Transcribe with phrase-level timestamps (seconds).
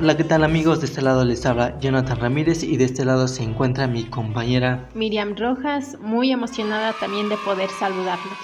[0.00, 0.78] Hola, ¿qué tal amigos?
[0.78, 4.88] De este lado les habla Jonathan Ramírez y de este lado se encuentra mi compañera
[4.94, 8.38] Miriam Rojas, muy emocionada también de poder saludarlos.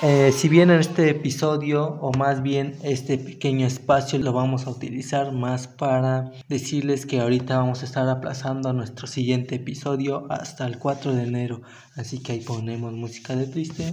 [0.00, 4.70] Eh, si bien en este episodio o más bien este pequeño espacio lo vamos a
[4.70, 10.78] utilizar más para decirles que ahorita vamos a estar aplazando nuestro siguiente episodio hasta el
[10.78, 11.62] 4 de enero,
[11.96, 13.92] así que ahí ponemos música de triste.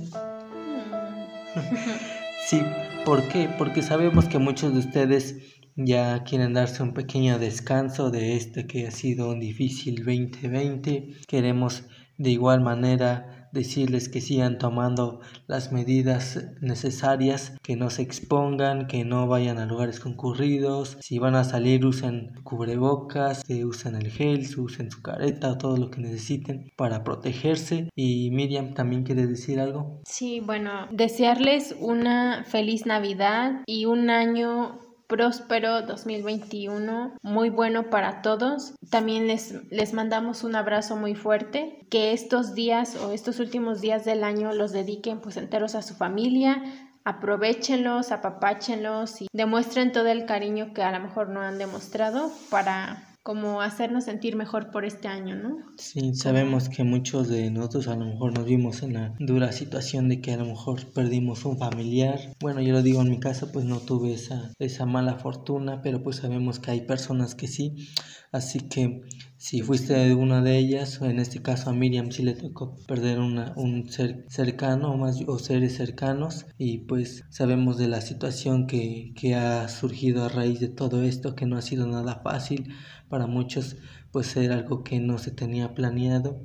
[2.48, 2.62] sí,
[3.04, 3.50] ¿por qué?
[3.58, 8.88] Porque sabemos que muchos de ustedes ya quieren darse un pequeño descanso de este que
[8.88, 11.16] ha sido un difícil 2020.
[11.28, 11.84] Queremos
[12.18, 19.06] de igual manera decirles que sigan tomando las medidas necesarias, que no se expongan, que
[19.06, 24.46] no vayan a lugares concurridos, si van a salir usen cubrebocas, que usen el gel,
[24.58, 27.90] usen su careta, todo lo que necesiten para protegerse.
[27.96, 30.02] Y Miriam, ¿también quiere decir algo?
[30.06, 34.80] Sí, bueno, desearles una feliz Navidad y un año
[35.10, 38.76] próspero 2021, muy bueno para todos.
[38.90, 44.06] También les, les mandamos un abrazo muy fuerte, que estos días o estos últimos días
[44.06, 46.64] del año los dediquen pues enteros a su familia,
[47.04, 53.09] aprovechenlos, apapáchenlos y demuestren todo el cariño que a lo mejor no han demostrado para
[53.24, 55.58] como hacernos sentir mejor por este año, ¿no?
[55.78, 60.10] Sí, sabemos que muchos de nosotros a lo mejor nos vimos en la dura situación
[60.10, 62.20] de que a lo mejor perdimos un familiar.
[62.40, 66.02] Bueno, yo lo digo en mi caso, pues no tuve esa, esa mala fortuna, pero
[66.02, 67.90] pues sabemos que hay personas que sí.
[68.32, 69.02] Así que
[69.38, 73.54] si fuiste una de ellas, en este caso a Miriam sí le tocó perder una,
[73.56, 79.14] un ser cercano o, más, o seres cercanos y pues sabemos de la situación que,
[79.16, 82.74] que ha surgido a raíz de todo esto, que no ha sido nada fácil
[83.10, 83.78] para muchos
[84.12, 86.42] pues era algo que no se tenía planeado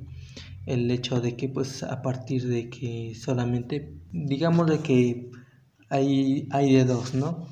[0.65, 5.29] el hecho de que pues a partir de que solamente digamos de que
[5.89, 7.47] hay, hay de dos, ¿no?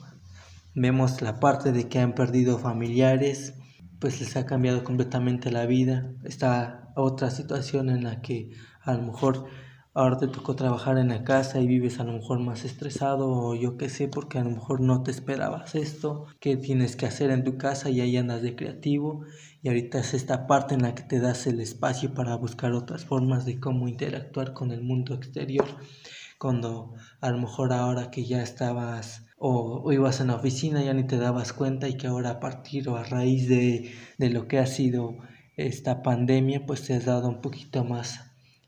[0.75, 3.53] Vemos la parte de que han perdido familiares,
[4.03, 6.11] pues les ha cambiado completamente la vida.
[6.25, 8.49] Está otra situación en la que
[8.81, 9.45] a lo mejor
[9.93, 13.55] ahora te tocó trabajar en la casa y vives a lo mejor más estresado o
[13.55, 17.31] yo qué sé, porque a lo mejor no te esperabas esto, qué tienes que hacer
[17.31, 19.23] en tu casa y ahí andas de creativo
[19.63, 23.05] y ahorita es esta parte en la que te das el espacio para buscar otras
[23.05, 25.65] formas de cómo interactuar con el mundo exterior
[26.37, 31.05] cuando a lo mejor ahora que ya estabas o, ibas en la oficina ya ni
[31.05, 34.59] te dabas cuenta y que ahora a partir o a raíz de, de lo que
[34.59, 35.17] ha sido
[35.55, 38.19] esta pandemia pues te has dado un poquito más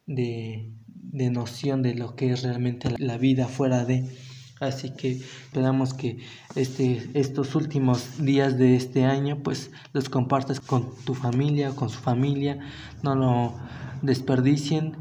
[0.07, 0.71] de,
[1.15, 4.05] de noción de lo que es realmente la vida fuera de.
[4.59, 6.19] Así que esperamos que
[6.55, 11.99] este, estos últimos días de este año pues los compartas con tu familia, con su
[11.99, 12.59] familia,
[13.03, 13.53] no lo
[14.01, 14.95] desperdicien,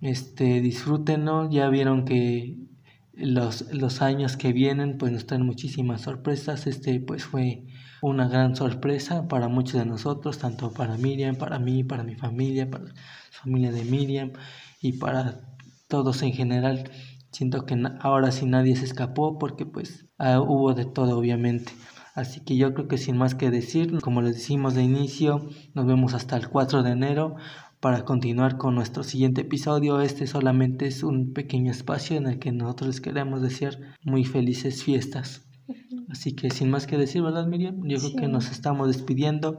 [0.00, 2.56] este, disfrútenlo, ya vieron que
[3.12, 7.66] los, los años que vienen pues nos traen muchísimas sorpresas, este pues fue
[8.00, 12.70] una gran sorpresa para muchos de nosotros, tanto para Miriam, para mí, para mi familia,
[12.70, 12.94] para la
[13.30, 14.32] familia de Miriam
[14.80, 15.40] y para
[15.88, 16.90] todos en general.
[17.34, 21.72] Siento que ahora sí nadie se escapó porque pues ah, hubo de todo obviamente.
[22.14, 25.84] Así que yo creo que sin más que decir, como les decimos de inicio, nos
[25.84, 27.34] vemos hasta el 4 de enero
[27.80, 30.00] para continuar con nuestro siguiente episodio.
[30.00, 34.84] Este solamente es un pequeño espacio en el que nosotros les queremos desear muy felices
[34.84, 35.48] fiestas.
[36.10, 37.80] Así que sin más que decir, ¿verdad Miriam?
[37.82, 39.58] Yo creo que nos estamos despidiendo.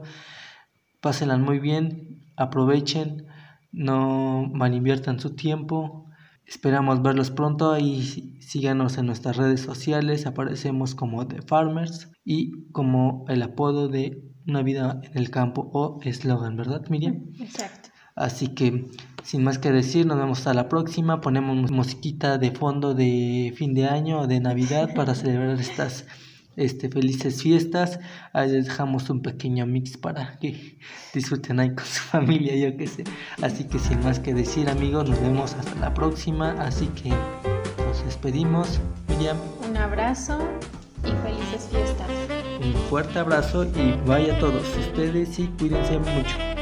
[1.02, 3.26] Pásenla muy bien, aprovechen,
[3.70, 6.05] no malinviertan su tiempo,
[6.46, 10.26] Esperamos verlos pronto y síganos en nuestras redes sociales.
[10.26, 15.98] Aparecemos como The Farmers y como el apodo de Una vida en el campo o
[16.02, 17.32] eslogan, ¿verdad, Miriam?
[17.40, 17.90] Exacto.
[18.14, 18.86] Así que,
[19.24, 21.20] sin más que decir, nos vemos hasta la próxima.
[21.20, 26.06] Ponemos musiquita de fondo de fin de año o de Navidad para celebrar estas
[26.56, 28.00] este, felices fiestas.
[28.32, 30.78] Ahí les dejamos un pequeño mix para que
[31.14, 33.04] disfruten ahí con su familia, yo qué sé.
[33.42, 36.52] Así que sin más que decir, amigos, nos vemos hasta la próxima.
[36.58, 38.80] Así que nos despedimos.
[39.08, 39.36] Miriam.
[39.68, 40.38] Un abrazo
[41.04, 42.08] y felices fiestas.
[42.62, 46.55] Un fuerte abrazo y vaya a todos ustedes y cuídense mucho.